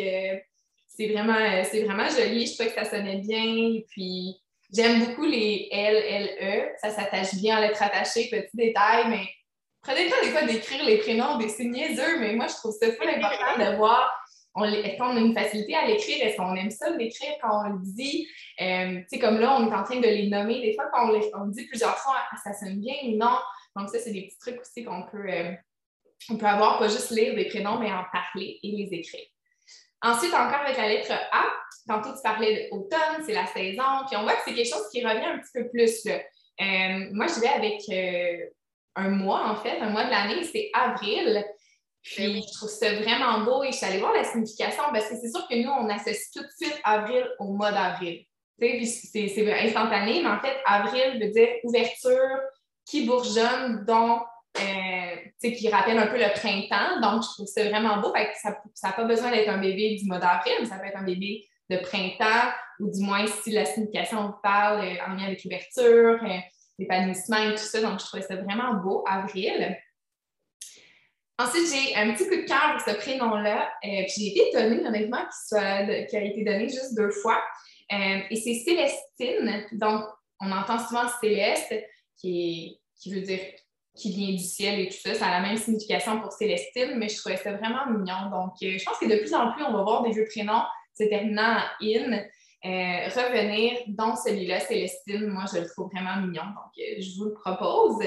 c'est 1.00 1.07
vraiment, 1.07 1.34
euh, 1.34 1.63
c'est 1.69 1.84
vraiment 1.84 2.10
joli. 2.10 2.46
Je 2.46 2.54
trouvais 2.56 2.69
que 2.69 2.84
ça 2.84 2.90
sonnait 2.90 3.18
bien. 3.18 3.81
Puis 3.90 4.36
j'aime 4.74 5.06
beaucoup 5.06 5.26
les 5.26 5.69
L, 5.71 5.95
L, 5.95 6.30
E. 6.42 6.69
Ça 6.81 6.90
s'attache 6.90 7.35
bien 7.35 7.57
à 7.57 7.62
lettre 7.62 7.81
attachée, 7.81 8.30
petit 8.30 8.56
détail, 8.56 9.07
mais 9.07 9.26
prenez 9.81 10.06
le 10.06 10.09
temps 10.09 10.21
des 10.21 10.30
fois 10.30 10.42
d'écrire 10.44 10.83
les 10.83 10.97
prénoms 10.97 11.38
des 11.38 11.47
signes 11.47 11.71
niaiseux, 11.71 12.19
mais 12.19 12.33
moi 12.33 12.47
je 12.47 12.56
trouve 12.56 12.76
ça 12.78 12.88
fou 12.92 13.04
important 13.04 13.57
de 13.57 13.78
voir 13.78 14.12
est-ce 14.57 14.97
qu'on 14.97 15.15
a 15.15 15.19
une 15.19 15.33
facilité 15.33 15.75
à 15.75 15.85
l'écrire? 15.85 16.25
Est-ce 16.25 16.37
qu'on 16.37 16.56
aime 16.56 16.71
ça 16.71 16.89
l'écrire 16.91 17.33
quand 17.41 17.65
on 17.65 17.69
le 17.69 17.79
dit? 17.81 18.27
Euh, 18.61 19.01
comme 19.19 19.39
là, 19.39 19.57
on 19.59 19.69
est 19.69 19.75
en 19.75 19.83
train 19.83 19.99
de 19.99 20.07
les 20.07 20.27
nommer. 20.27 20.61
Des 20.61 20.73
fois, 20.73 20.85
quand 20.91 21.09
on, 21.09 21.11
le 21.11 21.51
dit 21.51 21.65
plusieurs 21.65 21.97
fois, 21.97 22.15
ah, 22.31 22.35
ça 22.44 22.53
sonne 22.53 22.79
bien 22.79 22.95
ou 23.06 23.18
non? 23.18 23.37
Donc, 23.75 23.89
ça, 23.89 23.99
c'est 23.99 24.11
des 24.11 24.23
petits 24.23 24.39
trucs 24.39 24.59
aussi 24.59 24.83
qu'on 24.83 25.03
peut, 25.03 25.29
euh, 25.29 25.51
on 26.29 26.37
peut 26.37 26.45
avoir, 26.45 26.79
pas 26.79 26.87
juste 26.87 27.11
lire 27.11 27.35
des 27.35 27.45
prénoms, 27.45 27.79
mais 27.79 27.91
en 27.91 28.03
parler 28.11 28.59
et 28.63 28.71
les 28.71 28.89
écrire. 28.91 29.25
Ensuite, 30.01 30.33
encore 30.33 30.61
avec 30.65 30.77
la 30.77 30.87
lettre 30.87 31.11
A, 31.11 31.45
tantôt 31.87 32.15
tu 32.15 32.21
parlais 32.23 32.69
d'automne, 32.71 33.23
c'est 33.25 33.33
la 33.33 33.45
saison, 33.47 33.83
puis 34.07 34.18
on 34.18 34.23
voit 34.23 34.33
que 34.33 34.44
c'est 34.45 34.53
quelque 34.53 34.69
chose 34.69 34.89
qui 34.91 35.06
revient 35.06 35.25
un 35.25 35.39
petit 35.39 35.51
peu 35.53 35.69
plus. 35.69 36.06
Euh, 36.07 37.09
moi, 37.11 37.27
je 37.27 37.39
vais 37.39 37.47
avec 37.47 37.81
un 38.95 39.09
mois, 39.09 39.49
en 39.49 39.56
fait, 39.56 39.79
un 39.79 39.89
mois 39.89 40.06
de 40.06 40.09
l'année, 40.09 40.44
c'est 40.44 40.69
avril. 40.73 41.45
Puis 42.01 42.41
je 42.41 42.53
trouve 42.53 42.69
ça 42.69 42.94
vraiment 42.95 43.44
beau 43.44 43.63
et 43.63 43.71
je 43.71 43.77
suis 43.77 43.85
allée 43.85 43.99
voir 43.99 44.13
la 44.13 44.23
signification 44.23 44.83
parce 44.91 45.09
que 45.09 45.15
c'est 45.15 45.29
sûr 45.29 45.47
que 45.47 45.56
nous, 45.56 45.69
on 45.69 45.89
associe 45.89 46.31
tout 46.33 46.41
de 46.41 46.49
suite 46.59 46.79
avril 46.83 47.27
au 47.39 47.53
mois 47.53 47.71
d'avril. 47.71 48.25
C'est 48.59 49.63
instantané, 49.65 50.21
mais 50.21 50.29
en 50.29 50.39
fait, 50.39 50.57
avril 50.65 51.19
veut 51.21 51.29
dire 51.29 51.47
ouverture 51.63 52.39
qui 52.85 53.06
bourgeonne, 53.06 53.85
dont 53.85 54.19
euh, 54.57 55.15
qui 55.41 55.69
rappelle 55.69 55.97
un 55.97 56.07
peu 56.07 56.18
le 56.18 56.33
printemps. 56.33 56.99
Donc, 57.01 57.23
je 57.23 57.29
trouve 57.29 57.45
ça 57.45 57.63
vraiment 57.69 58.01
beau. 58.01 58.13
ça 58.35 58.57
n'a 58.83 58.91
pas 58.91 59.03
besoin 59.03 59.31
d'être 59.31 59.49
un 59.49 59.59
bébé 59.59 59.95
du 59.95 60.06
mois 60.06 60.19
d'avril, 60.19 60.68
ça 60.68 60.77
peut 60.77 60.87
être 60.87 60.97
un 60.97 61.03
bébé 61.03 61.45
de 61.69 61.77
printemps, 61.77 62.51
ou 62.79 62.89
du 62.91 63.01
moins 63.01 63.25
si 63.27 63.51
la 63.51 63.65
signification 63.65 64.27
vous 64.27 64.37
parle 64.41 64.81
euh, 64.81 65.06
en 65.07 65.15
lien 65.15 65.25
avec 65.25 65.44
l'ouverture, 65.44 66.18
euh, 66.23 66.39
l'épanouissement 66.79 67.37
et 67.37 67.51
tout 67.51 67.57
ça. 67.57 67.81
Donc, 67.81 67.99
je 67.99 68.06
trouvais 68.06 68.23
ça 68.23 68.35
vraiment 68.35 68.73
beau, 68.73 69.03
avril. 69.07 69.77
Ensuite, 71.40 71.74
j'ai 71.74 71.96
un 71.96 72.14
petit 72.14 72.26
coup 72.26 72.36
de 72.36 72.46
cœur 72.46 72.74
pour 72.74 72.81
ce 72.81 72.98
prénom-là. 72.98 73.72
puis 73.81 74.14
j'ai 74.18 74.28
été 74.28 74.50
étonnée, 74.50 74.86
honnêtement, 74.86 75.26
qu'il 75.50 75.58
a 75.58 76.22
été 76.22 76.44
donné 76.44 76.68
juste 76.68 76.96
deux 76.96 77.12
fois. 77.12 77.42
et 77.90 78.36
c'est 78.36 78.56
Célestine. 78.56 79.66
Donc, 79.72 80.04
on 80.42 80.52
entend 80.52 80.80
souvent 80.80 81.08
Céleste, 81.22 81.74
qui, 82.18 82.80
veut 83.06 83.22
dire 83.22 83.40
qui 83.96 84.12
vient 84.12 84.31
du 84.31 84.44
ciel 84.44 84.80
et 84.80 84.90
tout 84.90 84.98
ça. 84.98 85.14
Ça 85.14 85.28
a 85.28 85.42
la 85.42 85.48
même 85.48 85.58
signification 85.58 86.19
pour 86.22 86.31
Célestine, 86.31 86.96
mais 86.98 87.10
je 87.10 87.18
trouvais 87.18 87.38
ça 87.38 87.54
vraiment 87.54 87.86
mignon. 87.88 88.30
Donc, 88.30 88.54
euh, 88.64 88.78
je 88.78 88.84
pense 88.84 88.98
que 88.98 89.06
de 89.06 89.18
plus 89.18 89.34
en 89.34 89.52
plus, 89.52 89.64
on 89.64 89.74
va 89.74 89.84
voir 89.84 90.04
des 90.04 90.12
vieux 90.12 90.28
prénoms 90.30 90.64
se 90.98 91.04
terminant 91.04 91.58
en 91.58 91.86
in, 91.86 92.14
euh, 92.14 93.08
revenir 93.10 93.80
dans 93.88 94.16
celui-là, 94.16 94.60
Célestine. 94.60 95.28
Moi, 95.28 95.46
je 95.54 95.60
le 95.60 95.68
trouve 95.69 95.90
vraiment 95.92 96.18
mignon, 96.18 96.44
donc 96.44 96.72
je 96.76 97.18
vous 97.18 97.26
le 97.26 97.34
propose. 97.34 98.06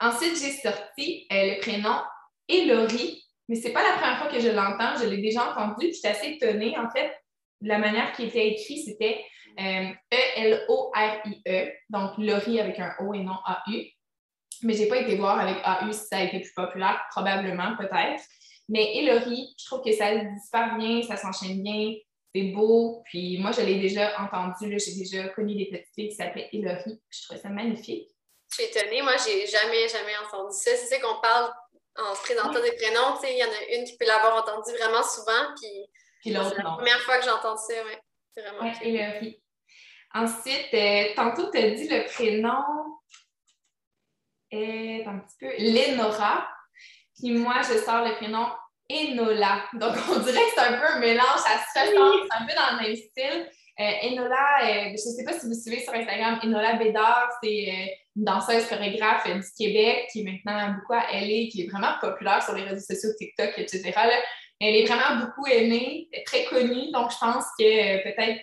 Ensuite, 0.00 0.38
j'ai 0.38 0.52
sorti 0.52 1.26
le 1.30 1.60
prénom 1.60 1.96
Elory, 2.48 3.22
mais 3.48 3.56
ce 3.56 3.68
n'est 3.68 3.72
pas 3.72 3.82
la 3.82 3.96
première 3.96 4.18
fois 4.18 4.28
que 4.28 4.40
je 4.40 4.48
l'entends, 4.48 4.96
je 5.00 5.08
l'ai 5.08 5.22
déjà 5.22 5.50
entendu, 5.50 5.86
puis 5.86 5.92
je 5.92 5.98
suis 5.98 6.08
assez 6.08 6.28
étonnée. 6.32 6.76
En 6.78 6.90
fait, 6.90 7.12
la 7.62 7.78
manière 7.78 8.12
qui 8.12 8.24
était 8.24 8.48
écrit, 8.48 8.78
c'était 8.78 9.24
E-L-O-R-I-E, 9.58 11.50
e, 11.50 11.72
donc 11.90 12.18
Laurie 12.18 12.60
avec 12.60 12.78
un 12.78 12.94
O 13.00 13.14
et 13.14 13.20
non 13.20 13.36
A-U. 13.44 13.86
Mais 14.62 14.74
je 14.74 14.82
n'ai 14.82 14.88
pas 14.88 14.98
été 14.98 15.16
voir 15.16 15.38
avec 15.38 15.56
A-U 15.64 15.92
si 15.92 16.06
ça 16.06 16.18
a 16.18 16.24
été 16.24 16.40
plus 16.40 16.52
populaire, 16.54 17.00
probablement, 17.10 17.76
peut-être. 17.76 18.22
Mais 18.68 18.96
Elory, 18.96 19.54
je 19.58 19.64
trouve 19.64 19.82
que 19.82 19.92
ça 19.92 20.14
disparaît 20.16 20.76
bien, 20.76 21.02
ça 21.02 21.16
s'enchaîne 21.16 21.62
bien, 21.62 21.94
c'est 22.34 22.42
beau. 22.52 23.02
Puis 23.06 23.38
moi, 23.38 23.50
je 23.52 23.62
l'ai 23.62 23.80
déjà 23.80 24.20
entendu, 24.20 24.78
j'ai 24.78 24.94
déjà 24.94 25.28
connu 25.28 25.54
des 25.56 25.66
petites 25.66 25.94
filles 25.94 26.08
qui 26.10 26.16
s'appelaient 26.16 26.50
Elory. 26.52 27.00
Je 27.10 27.22
trouvais 27.22 27.40
ça 27.40 27.48
magnifique. 27.48 28.08
Je 28.50 28.62
suis 28.62 28.64
étonnée, 28.64 29.02
moi, 29.02 29.14
j'ai 29.24 29.46
jamais, 29.46 29.88
jamais 29.88 30.16
entendu 30.26 30.56
ça. 30.56 30.70
C'est 30.76 30.86
ça 30.86 31.00
qu'on 31.00 31.20
parle 31.20 31.50
en 31.98 32.14
se 32.14 32.22
présentant 32.22 32.60
des 32.60 32.72
prénoms. 32.72 33.18
Il 33.24 33.38
y 33.38 33.44
en 33.44 33.48
a 33.48 33.76
une 33.76 33.84
qui 33.84 33.96
peut 33.96 34.06
l'avoir 34.06 34.36
entendu 34.36 34.76
vraiment 34.76 35.02
souvent, 35.02 35.54
puis, 35.60 35.86
puis 36.20 36.30
l'autre, 36.32 36.54
C'est 36.56 36.62
la 36.62 36.70
première 36.70 37.00
fois 37.00 37.18
que 37.18 37.24
j'entends 37.24 37.56
ça, 37.56 37.74
ouais. 37.74 38.00
C'est 38.34 38.42
vraiment 38.42 38.62
ouais, 38.62 39.40
Ensuite, 40.14 40.72
euh, 40.72 41.14
tantôt, 41.14 41.50
tu 41.50 41.58
as 41.58 41.70
dit 41.70 41.88
le 41.88 42.04
prénom 42.06 42.62
est 44.50 45.04
un 45.06 45.18
petit 45.18 45.36
peu 45.38 45.50
Lénora. 45.58 46.48
Puis 47.18 47.32
moi, 47.32 47.56
je 47.62 47.78
sors 47.78 48.04
le 48.04 48.14
prénom 48.16 48.48
Enola. 48.90 49.64
Donc, 49.74 49.94
on 50.10 50.18
dirait 50.20 50.44
que 50.44 50.50
c'est 50.54 50.60
un 50.60 50.78
peu 50.78 50.86
un 50.86 50.98
mélange, 50.98 51.38
ça 51.38 51.58
se 51.58 51.78
ressemble, 51.78 52.26
un 52.30 52.46
peu 52.46 52.54
dans 52.54 52.76
le 52.76 52.82
même 52.82 52.96
style. 52.96 53.50
Euh, 53.80 54.08
Enola, 54.08 54.58
euh, 54.62 54.84
je 54.88 54.92
ne 54.92 54.96
sais 54.96 55.24
pas 55.24 55.38
si 55.38 55.46
vous 55.46 55.54
suivez 55.54 55.80
sur 55.80 55.94
Instagram, 55.94 56.40
Enola 56.42 56.74
Bédard, 56.74 57.30
c'est 57.42 57.98
une 58.16 58.24
danseuse 58.24 58.66
chorégraphe 58.66 59.24
du 59.26 59.46
Québec 59.56 60.08
qui 60.10 60.20
est 60.20 60.24
maintenant 60.24 60.74
beaucoup 60.74 60.94
à 60.94 61.12
LA, 61.12 61.48
qui 61.48 61.62
est 61.62 61.70
vraiment 61.70 61.92
populaire 62.00 62.42
sur 62.42 62.54
les 62.54 62.64
réseaux 62.64 62.84
sociaux, 62.84 63.10
TikTok, 63.16 63.54
etc. 63.56 63.92
Elle 64.60 64.74
est 64.74 64.84
vraiment 64.84 65.24
beaucoup 65.24 65.46
aimée, 65.46 66.08
très 66.26 66.44
connue, 66.46 66.90
donc 66.90 67.12
je 67.12 67.18
pense 67.18 67.44
que 67.56 68.02
peut-être 68.02 68.42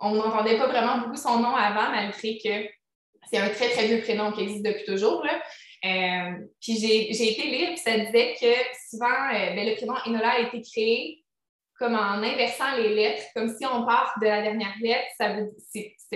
on 0.00 0.14
n'entendait 0.14 0.56
pas 0.56 0.68
vraiment 0.68 0.98
beaucoup 0.98 1.16
son 1.16 1.40
nom 1.40 1.56
avant, 1.56 1.90
malgré 1.90 2.38
que 2.38 2.68
c'est 3.30 3.38
un 3.38 3.48
très, 3.48 3.70
très 3.70 3.86
vieux 3.86 4.02
prénom 4.02 4.32
qui 4.32 4.42
existe 4.42 4.64
depuis 4.64 4.84
toujours. 4.84 5.24
Euh, 5.24 6.32
puis 6.60 6.76
j'ai 6.76 7.32
été 7.32 7.42
lire, 7.48 7.68
puis 7.70 7.78
ça 7.78 7.98
disait 7.98 8.34
que 8.40 8.46
souvent, 8.88 9.06
euh, 9.06 9.54
ben, 9.54 9.68
le 9.68 9.74
prénom 9.74 9.94
Enola 10.06 10.30
a 10.30 10.40
été 10.40 10.62
créé 10.62 11.23
comme 11.78 11.94
en 11.94 12.22
inversant 12.22 12.76
les 12.76 12.94
lettres, 12.94 13.24
comme 13.34 13.48
si 13.48 13.66
on 13.66 13.84
part 13.84 14.14
de 14.20 14.26
la 14.26 14.42
dernière 14.42 14.74
lettre, 14.80 15.08
ça 15.18 15.32
veut, 15.32 15.50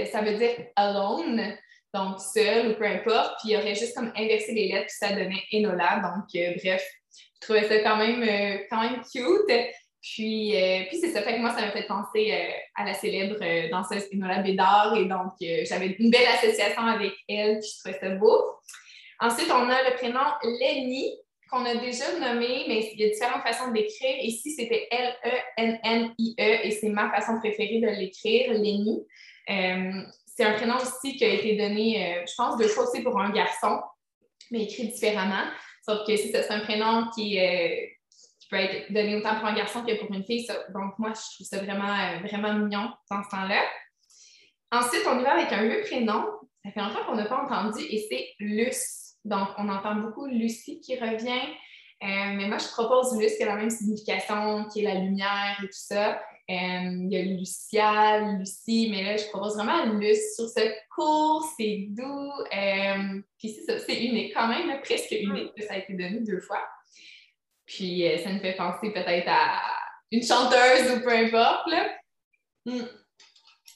ça 0.06 0.22
veut 0.22 0.34
dire 0.34 0.54
alone, 0.76 1.56
donc 1.92 2.20
seul 2.20 2.68
ou 2.68 2.74
peu 2.74 2.86
importe, 2.86 3.34
puis 3.40 3.52
il 3.52 3.56
aurait 3.56 3.74
juste 3.74 3.96
comme 3.96 4.12
inversé 4.16 4.52
les 4.52 4.68
lettres, 4.68 4.86
puis 4.86 5.08
ça 5.08 5.14
donnait 5.14 5.42
Enola. 5.52 6.00
Donc, 6.00 6.26
euh, 6.34 6.54
bref, 6.62 6.86
je 7.14 7.40
trouvais 7.40 7.68
ça 7.68 7.78
quand 7.80 7.96
même, 7.96 8.60
quand 8.70 8.82
même 8.82 9.00
cute. 9.12 9.50
Puis, 10.00 10.56
euh, 10.56 10.84
puis 10.88 10.98
c'est 10.98 11.10
ça, 11.10 11.22
fait 11.22 11.34
que 11.34 11.40
moi, 11.40 11.50
ça 11.50 11.60
m'a 11.60 11.72
fait 11.72 11.86
penser 11.86 12.32
euh, 12.32 12.52
à 12.76 12.84
la 12.84 12.94
célèbre 12.94 13.36
euh, 13.42 13.68
danseuse 13.68 14.06
Enola 14.12 14.42
Bédard 14.42 14.96
et 14.96 15.06
donc 15.06 15.32
j'avais 15.40 15.96
une 15.98 16.10
belle 16.10 16.28
association 16.28 16.82
avec 16.82 17.12
elle, 17.28 17.58
puis 17.58 17.68
je 17.68 17.80
trouvais 17.80 17.98
ça 17.98 18.14
beau. 18.14 18.42
Ensuite, 19.20 19.50
on 19.50 19.68
a 19.68 19.90
le 19.90 19.96
prénom 19.96 20.20
Lenny, 20.60 21.18
qu'on 21.50 21.64
a 21.64 21.74
déjà 21.76 22.18
nommé, 22.18 22.64
mais 22.68 22.90
il 22.92 23.00
y 23.00 23.04
a 23.04 23.08
différentes 23.08 23.42
façons 23.42 23.68
de 23.68 23.74
l'écrire. 23.74 24.16
Ici, 24.22 24.52
c'était 24.52 24.88
L-E-N-N-I-E 24.90 26.66
et 26.66 26.70
c'est 26.70 26.88
ma 26.88 27.10
façon 27.10 27.38
préférée 27.38 27.80
de 27.80 27.88
l'écrire, 27.88 28.52
Lenny. 28.52 29.00
c'est 29.46 30.44
un 30.44 30.52
prénom 30.54 30.76
aussi 30.76 31.16
qui 31.16 31.24
a 31.24 31.28
été 31.28 31.56
donné, 31.56 32.24
je 32.26 32.34
pense, 32.36 32.56
deux 32.58 32.68
fois 32.68 32.88
aussi 32.88 33.02
pour 33.02 33.18
un 33.20 33.30
garçon, 33.30 33.80
mais 34.50 34.64
écrit 34.64 34.88
différemment. 34.88 35.44
Sauf 35.84 36.06
que 36.06 36.16
c'est 36.16 36.50
un 36.50 36.60
prénom 36.60 37.08
qui 37.14 37.36
est 37.38 37.98
peut 38.48 38.56
être 38.56 38.92
donné 38.92 39.16
autant 39.16 39.36
pour 39.36 39.46
un 39.46 39.54
garçon 39.54 39.84
que 39.84 39.98
pour 39.98 40.14
une 40.14 40.24
fille. 40.24 40.46
Donc, 40.74 40.98
moi, 40.98 41.12
je 41.14 41.34
trouve 41.34 41.46
ça 41.46 41.58
vraiment, 41.58 41.88
euh, 41.88 42.18
vraiment 42.26 42.54
mignon 42.54 42.90
dans 43.10 43.22
ce 43.22 43.30
temps-là. 43.30 43.62
Ensuite, 44.70 45.02
on 45.06 45.18
y 45.20 45.22
va 45.22 45.34
avec 45.34 45.52
un 45.52 45.66
vieux 45.66 45.82
prénom. 45.82 46.24
Ça 46.64 46.70
fait 46.72 46.80
longtemps 46.80 47.04
qu'on 47.06 47.16
n'a 47.16 47.26
pas 47.26 47.42
entendu 47.42 47.82
et 47.84 48.06
c'est 48.08 48.34
Luce. 48.38 49.07
Donc, 49.24 49.48
on 49.58 49.68
entend 49.68 49.96
beaucoup 49.96 50.26
Lucie 50.26 50.80
qui 50.80 50.98
revient. 50.98 51.48
Euh, 52.02 52.36
mais 52.36 52.46
moi, 52.46 52.58
je 52.58 52.68
propose 52.68 53.18
Luce 53.18 53.36
qui 53.36 53.42
a 53.42 53.46
la 53.46 53.56
même 53.56 53.70
signification, 53.70 54.66
qui 54.72 54.80
est 54.80 54.84
la 54.84 54.94
lumière 54.94 55.58
et 55.62 55.66
tout 55.66 55.72
ça. 55.72 56.14
Euh, 56.50 56.50
il 56.50 57.08
y 57.10 57.16
a 57.16 57.22
Lucia, 57.22 58.20
Lucie, 58.38 58.88
mais 58.90 59.02
là, 59.02 59.16
je 59.16 59.28
propose 59.28 59.56
vraiment 59.56 59.84
Luce 59.84 60.36
sur 60.36 60.48
ce 60.48 60.60
court, 60.94 61.44
c'est 61.56 61.88
doux. 61.90 62.32
puis 63.38 63.56
c'est 63.66 64.04
unique 64.04 64.32
quand 64.32 64.48
même, 64.48 64.80
presque 64.80 65.10
unique, 65.10 65.54
que 65.54 65.64
ça 65.64 65.74
a 65.74 65.78
été 65.78 65.92
donné 65.92 66.20
deux 66.20 66.40
fois. 66.40 66.64
Puis 67.68 68.08
euh, 68.08 68.16
ça 68.18 68.30
me 68.30 68.40
fait 68.40 68.54
penser 68.54 68.90
peut-être 68.90 69.28
à 69.28 69.60
une 70.10 70.22
chanteuse 70.22 70.90
ou 70.90 71.00
peu 71.02 71.10
importe. 71.10 71.70
Hmm. 72.64 72.84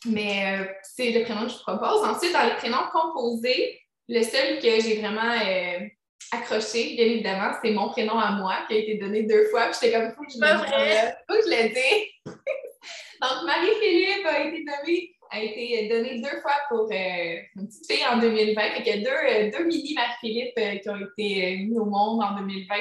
Mais 0.07 0.61
euh, 0.61 0.73
c'est 0.83 1.13
le 1.13 1.25
prénom 1.25 1.43
que 1.47 1.53
je 1.53 1.59
propose. 1.59 2.03
Ensuite, 2.03 2.33
dans 2.33 2.45
les 2.45 2.57
prénoms 2.57 2.89
composés, 2.91 3.82
le 4.13 4.23
seul 4.23 4.59
que 4.59 4.81
j'ai 4.83 5.01
vraiment 5.01 5.33
euh, 5.33 5.87
accroché, 6.33 6.95
bien 6.97 7.07
évidemment, 7.07 7.53
c'est 7.63 7.71
mon 7.71 7.89
prénom 7.89 8.19
à 8.19 8.33
moi 8.33 8.59
qui 8.69 8.75
a 8.75 8.79
été 8.79 8.97
donné 8.97 9.23
deux 9.23 9.45
fois. 9.47 9.69
Puis 9.69 9.79
j'étais 9.83 9.97
comme, 9.97 10.13
faut 10.13 10.23
que 10.23 10.33
je 10.33 10.39
le 10.39 10.59
dise. 10.59 11.15
Faut 11.27 11.35
que 11.35 11.51
je 11.51 11.63
le 11.63 11.69
dise. 11.69 12.09
Donc, 13.23 13.47
Marie-Philippe 13.47 14.27
a 14.27 14.41
été 14.41 14.65
nommée 14.65 15.09
a 15.35 15.41
été 15.41 15.89
donnée 15.89 16.21
deux 16.21 16.43
fois 16.43 16.53
pour 16.69 16.91
une 16.93 17.67
petite 17.67 17.91
fille 17.91 18.05
en 18.05 18.19
2020. 18.19 18.61
Fait 18.61 18.81
il 18.81 18.87
y 18.87 18.91
a 18.91 18.97
deux, 18.99 19.57
deux 19.57 19.65
mini 19.65 19.95
Marie-Philippe 19.95 20.83
qui 20.83 20.89
ont 20.91 20.97
été 20.97 21.57
mis 21.57 21.79
au 21.79 21.87
monde 21.87 22.23
en 22.23 22.37
2020 22.39 22.77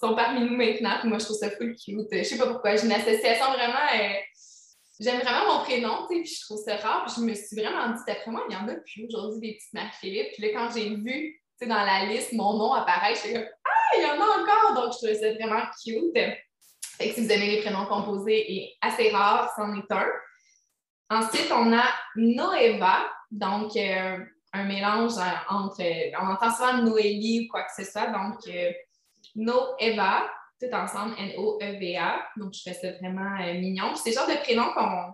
sont 0.00 0.14
parmi 0.14 0.40
nous 0.40 0.56
maintenant. 0.56 0.96
moi, 1.04 1.18
je 1.18 1.24
trouve 1.24 1.36
ça 1.36 1.50
full 1.50 1.74
cute. 1.76 2.08
Je 2.10 2.22
sais 2.22 2.38
pas 2.38 2.46
pourquoi. 2.46 2.76
J'ai 2.76 2.86
une 2.86 2.92
association 2.92 3.46
vraiment. 3.52 3.86
Euh, 5.00 5.04
j'aime 5.04 5.20
vraiment 5.20 5.58
mon 5.58 5.64
prénom, 5.64 6.06
tu 6.08 6.16
sais, 6.16 6.22
puis 6.22 6.34
je 6.34 6.40
trouve 6.44 6.58
ça 6.64 6.76
rare. 6.76 7.12
Je 7.16 7.22
me 7.22 7.34
suis 7.34 7.56
vraiment 7.56 7.88
dit, 7.88 8.02
d'après 8.06 8.30
moi, 8.30 8.44
il 8.48 8.54
y 8.54 8.56
en 8.56 8.68
a 8.68 8.74
plus 8.74 9.06
aujourd'hui 9.06 9.40
des 9.40 9.54
petites 9.54 9.72
Marie-Philippe. 9.72 10.32
Puis 10.34 10.42
là, 10.42 10.48
quand 10.52 10.74
j'ai 10.74 10.90
vu, 10.90 11.04
tu 11.04 11.40
sais, 11.58 11.66
dans 11.66 11.84
la 11.84 12.06
liste, 12.06 12.32
mon 12.32 12.56
nom 12.56 12.72
apparaître, 12.72 13.20
suis 13.20 13.32
comme, 13.32 13.44
ah, 13.64 13.96
il 13.96 14.02
y 14.02 14.06
en 14.06 14.20
a 14.20 14.24
encore. 14.24 14.74
Donc, 14.74 14.92
je 14.92 14.98
trouvais 14.98 15.14
ça 15.14 15.32
vraiment 15.34 15.62
cute. 15.84 16.14
Fait 16.96 17.08
que 17.08 17.14
si 17.14 17.24
vous 17.24 17.32
aimez 17.32 17.56
les 17.56 17.62
prénoms 17.62 17.86
composés, 17.86 18.52
et 18.52 18.76
assez 18.80 19.10
rare, 19.10 19.52
c'en 19.56 19.74
est 19.74 19.90
un. 19.90 20.06
Ensuite, 21.10 21.50
on 21.52 21.72
a 21.72 21.84
Noéva, 22.16 23.10
donc 23.30 23.76
euh, 23.76 24.18
un 24.52 24.64
mélange 24.64 25.12
entre, 25.48 25.82
on 26.20 26.28
entend 26.28 26.50
souvent 26.52 26.74
Noélie 26.78 27.46
ou 27.46 27.52
quoi 27.52 27.64
que 27.64 27.72
ce 27.76 27.90
soit, 27.90 28.06
donc 28.06 28.36
euh, 28.48 28.70
Noeva, 29.34 30.30
tout 30.60 30.74
ensemble, 30.74 31.14
N-O-E-V-A. 31.18 32.26
Donc, 32.36 32.52
je 32.54 32.62
fais 32.62 32.74
ça 32.74 32.92
vraiment 32.92 33.40
euh, 33.40 33.54
mignon. 33.54 33.94
C'est 33.94 34.10
le 34.10 34.16
genre 34.16 34.28
de 34.28 34.40
prénom 34.42 34.72
qu'on. 34.74 35.12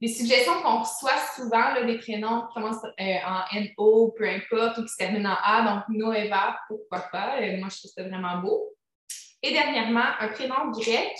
Les 0.00 0.08
suggestions 0.08 0.60
qu'on 0.62 0.80
reçoit 0.80 1.16
souvent, 1.36 1.74
là, 1.74 1.84
des 1.84 1.96
prénoms 1.98 2.42
qui 2.48 2.54
commencent 2.54 2.84
euh, 2.84 3.18
en 3.24 3.56
N-O, 3.56 4.12
peu 4.18 4.28
importe, 4.28 4.78
ou 4.78 4.82
qui 4.82 4.88
se 4.88 4.96
terminent 4.96 5.30
en 5.30 5.36
A. 5.42 5.62
Donc, 5.62 5.84
Noeva, 5.96 6.58
pourquoi 6.66 7.00
pas. 7.12 7.40
Euh, 7.40 7.56
moi, 7.58 7.68
je 7.70 7.78
trouve 7.78 7.90
ça 7.94 8.02
vraiment 8.02 8.38
beau. 8.38 8.74
Et 9.42 9.52
dernièrement, 9.52 10.04
un 10.18 10.28
prénom 10.28 10.70
grec 10.72 11.14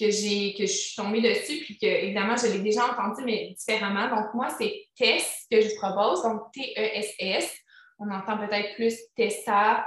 que, 0.00 0.10
j'ai, 0.10 0.54
que 0.54 0.66
je 0.66 0.72
suis 0.72 0.96
tombée 0.96 1.20
dessus, 1.20 1.64
puis 1.64 1.78
que, 1.78 1.86
évidemment, 1.86 2.36
je 2.36 2.46
l'ai 2.46 2.60
déjà 2.60 2.86
entendu, 2.86 3.22
mais 3.24 3.54
différemment. 3.56 4.08
Donc, 4.08 4.32
moi, 4.34 4.48
c'est 4.50 4.86
Tess 4.96 5.46
que 5.50 5.60
je 5.60 5.74
propose, 5.76 6.22
donc 6.22 6.52
T-E-S-S. 6.52 7.56
On 7.98 8.10
entend 8.10 8.38
peut-être 8.38 8.74
plus 8.76 8.96
Tessa 9.14 9.84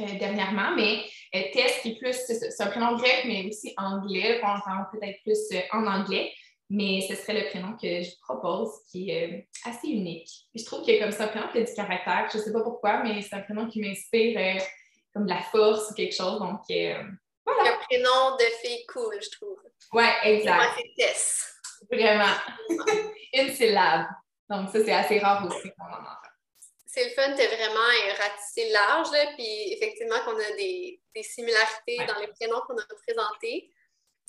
euh, 0.00 0.18
dernièrement, 0.18 0.74
mais 0.76 1.04
euh, 1.34 1.42
Tess 1.52 1.80
qui 1.82 1.92
est 1.92 1.98
plus, 1.98 2.14
c'est 2.14 2.62
un 2.62 2.66
prénom 2.68 2.96
grec, 2.96 3.24
mais 3.26 3.46
aussi 3.48 3.74
anglais. 3.76 4.40
On 4.42 4.48
entend 4.48 4.84
peut-être 4.92 5.22
plus 5.22 5.38
euh, 5.52 5.60
en 5.72 5.86
anglais, 5.86 6.32
mais 6.70 7.00
ce 7.02 7.14
serait 7.14 7.42
le 7.42 7.48
prénom 7.48 7.76
que 7.76 8.02
je 8.02 8.10
propose 8.22 8.70
qui 8.90 9.10
est 9.10 9.48
assez 9.64 9.88
unique. 9.88 10.28
je 10.54 10.64
trouve 10.64 10.82
qu'il 10.82 10.94
y 10.94 10.98
a 10.98 11.02
comme 11.02 11.12
ça 11.12 11.24
un 11.24 11.28
prénom 11.28 11.48
qui 11.48 11.58
a 11.58 11.62
du 11.64 11.74
caractère. 11.74 12.28
Je 12.32 12.38
ne 12.38 12.42
sais 12.42 12.52
pas 12.52 12.62
pourquoi, 12.62 13.02
mais 13.02 13.20
c'est 13.22 13.34
un 13.34 13.40
prénom 13.40 13.68
qui 13.68 13.80
m'inspire 13.80 14.62
comme 15.12 15.24
de 15.24 15.30
la 15.30 15.42
force 15.42 15.90
ou 15.90 15.94
quelque 15.94 16.14
chose. 16.14 16.38
Donc, 16.38 16.60
voilà. 16.68 17.74
Un 17.74 17.78
prénom 17.88 18.36
de 18.38 18.44
fille 18.62 18.86
cool, 18.86 19.16
je 19.20 19.30
trouve. 19.36 19.58
Oui, 19.92 20.04
exact. 20.24 20.54
moi, 20.54 20.74
c'est 20.76 20.94
Tess. 20.96 21.54
Vraiment. 21.90 22.34
Une 23.34 23.50
syllabe. 23.50 24.06
Donc, 24.48 24.68
ça, 24.70 24.84
c'est 24.84 24.92
assez 24.92 25.18
rare 25.18 25.46
aussi 25.46 25.70
qu'on 25.70 25.84
en 25.84 25.98
entend 25.98 26.21
c'est 26.92 27.04
le 27.04 27.10
fun 27.10 27.30
de 27.30 27.42
vraiment 27.42 28.18
ratisser 28.18 28.68
large, 28.68 29.08
puis 29.34 29.72
effectivement 29.72 30.20
qu'on 30.24 30.38
a 30.38 30.50
des, 30.56 31.00
similarités 31.22 31.96
dans 32.06 32.18
les 32.20 32.26
prénoms 32.28 32.60
qu'on 32.66 32.76
a 32.76 32.84
présentés. 33.06 33.70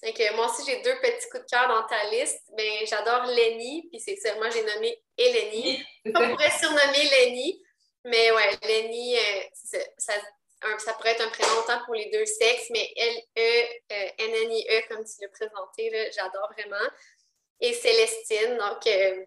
Donc, 0.01 0.21
moi 0.35 0.49
aussi, 0.49 0.63
j'ai 0.65 0.81
deux 0.81 0.97
petits 1.01 1.29
coups 1.29 1.43
de 1.43 1.49
cœur 1.49 1.67
dans 1.67 1.85
ta 1.87 2.09
liste. 2.09 2.41
Ben, 2.57 2.85
j'adore 2.85 3.25
Lenny, 3.25 3.89
puis 3.89 3.99
c'est 3.99 4.35
moi 4.35 4.49
j'ai 4.49 4.63
nommé 4.63 4.97
Eleni. 5.17 5.83
On 6.07 6.29
pourrait 6.29 6.51
surnommer 6.51 7.03
Lenny, 7.03 7.61
mais 8.05 8.31
ouais, 8.31 8.51
Lenny, 8.63 9.17
euh, 9.17 9.41
ça, 9.53 10.13
ça 10.77 10.93
pourrait 10.93 11.11
être 11.11 11.25
un 11.25 11.29
prénom 11.29 11.59
autant 11.59 11.83
pour 11.85 11.95
les 11.95 12.09
deux 12.11 12.25
sexes, 12.25 12.69
mais 12.69 12.93
L-E, 12.95 13.65
euh, 13.91 14.09
N-N-I-E, 14.19 14.87
comme 14.87 15.03
tu 15.03 15.21
l'as 15.21 15.29
présenté, 15.29 16.11
j'adore 16.15 16.49
vraiment. 16.53 16.89
Et 17.59 17.73
Célestine, 17.73 18.57
donc 18.57 18.87
euh, 18.87 19.25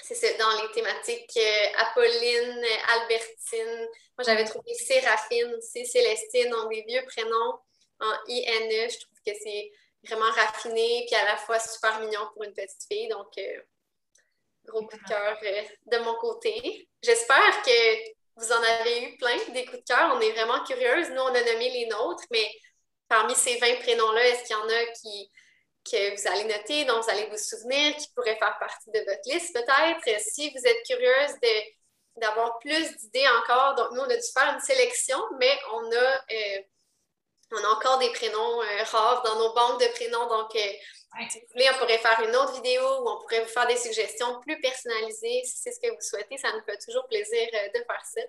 c'est 0.00 0.36
dans 0.38 0.62
les 0.62 0.70
thématiques 0.72 1.38
Apolline, 1.76 2.64
Albertine. 2.94 3.88
Moi, 4.16 4.24
j'avais 4.24 4.44
trouvé 4.44 4.74
Séraphine 4.74 5.54
aussi, 5.54 5.86
Célestine, 5.86 6.50
donc 6.50 6.70
des 6.70 6.82
vieux 6.82 7.04
prénoms 7.06 7.58
en 8.00 8.12
I-N-E. 8.28 8.88
Je 8.90 8.98
trouve 9.00 9.18
que 9.26 9.32
c'est 9.42 9.72
vraiment 10.04 10.30
raffiné, 10.32 11.04
puis 11.06 11.14
à 11.16 11.24
la 11.24 11.36
fois 11.36 11.58
super 11.58 12.00
mignon 12.00 12.20
pour 12.34 12.44
une 12.44 12.52
petite 12.52 12.84
fille. 12.90 13.08
Donc, 13.08 13.32
gros 14.64 14.86
coup 14.86 14.96
de 14.96 15.08
cœur 15.08 15.38
de 15.86 15.98
mon 15.98 16.14
côté. 16.16 16.88
J'espère 17.02 17.62
que 17.62 18.10
vous 18.36 18.52
en 18.52 18.62
avez 18.62 19.02
eu 19.04 19.16
plein, 19.16 19.36
des 19.52 19.64
coups 19.64 19.78
de 19.78 19.84
cœur. 19.84 20.12
On 20.16 20.20
est 20.20 20.32
vraiment 20.32 20.62
curieuse. 20.64 21.10
Nous, 21.10 21.20
on 21.20 21.34
a 21.34 21.40
nommé 21.40 21.70
les 21.70 21.86
nôtres, 21.86 22.24
mais 22.30 22.50
parmi 23.08 23.34
ces 23.34 23.58
20 23.58 23.80
prénoms-là, 23.80 24.26
est-ce 24.28 24.44
qu'il 24.44 24.56
y 24.56 24.58
en 24.58 24.68
a 24.68 24.84
qui, 24.92 25.30
que 25.84 26.14
vous 26.14 26.28
allez 26.28 26.44
noter, 26.44 26.84
dont 26.84 27.00
vous 27.00 27.10
allez 27.10 27.26
vous 27.26 27.38
souvenir, 27.38 27.96
qui 27.96 28.08
pourraient 28.14 28.38
faire 28.38 28.56
partie 28.58 28.90
de 28.90 28.98
votre 29.00 29.26
liste 29.26 29.54
peut-être? 29.54 30.20
Si 30.20 30.50
vous 30.50 30.66
êtes 30.66 30.82
curieuse 30.86 31.36
d'avoir 32.16 32.58
plus 32.58 32.96
d'idées 32.98 33.26
encore, 33.40 33.74
donc 33.74 33.92
nous, 33.92 34.00
on 34.00 34.10
a 34.10 34.16
dû 34.16 34.28
faire 34.34 34.54
une 34.54 34.60
sélection, 34.60 35.18
mais 35.38 35.52
on 35.72 35.90
a, 35.92 36.24
euh, 36.32 36.62
on 37.52 37.64
a 37.64 37.68
encore 37.68 37.98
des 37.98 38.10
prénoms 38.10 38.62
euh, 38.62 38.82
rares 38.90 39.22
dans 39.22 39.38
nos 39.38 39.52
banques 39.54 39.80
de 39.80 39.88
prénoms. 39.92 40.26
Donc, 40.28 40.54
euh, 40.56 40.72
si 41.28 41.40
vous 41.40 41.46
voulez, 41.52 41.68
on 41.74 41.78
pourrait 41.78 41.98
faire 41.98 42.20
une 42.26 42.34
autre 42.34 42.54
vidéo 42.54 42.82
où 42.82 43.08
on 43.08 43.20
pourrait 43.20 43.42
vous 43.42 43.48
faire 43.48 43.66
des 43.66 43.76
suggestions 43.76 44.40
plus 44.40 44.60
personnalisées. 44.60 45.42
Si 45.44 45.58
c'est 45.58 45.72
ce 45.72 45.80
que 45.80 45.88
vous 45.88 46.00
souhaitez, 46.00 46.38
ça 46.38 46.52
nous 46.52 46.64
fait 46.64 46.78
toujours 46.78 47.06
plaisir 47.08 47.48
euh, 47.54 47.68
de 47.68 47.84
faire 47.84 48.04
ça. 48.04 48.20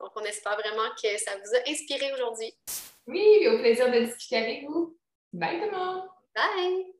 Donc, 0.00 0.10
on 0.14 0.24
espère 0.24 0.58
vraiment 0.58 0.90
que 1.02 1.16
ça 1.18 1.32
vous 1.36 1.54
a 1.54 1.70
inspiré 1.70 2.12
aujourd'hui. 2.12 2.54
Oui, 3.06 3.48
au 3.48 3.58
plaisir 3.58 3.90
de 3.90 4.00
discuter 4.00 4.36
avec 4.36 4.64
vous. 4.64 4.98
Bye 5.32 5.58
tout 5.60 5.70
le 5.70 5.76
monde! 5.76 6.08
Bye! 6.34 6.95